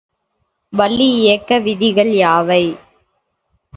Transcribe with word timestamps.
வளி 0.73 1.07
இயக்க 1.11 1.59
விதிகள் 1.59 2.11
யாவை? 2.15 2.63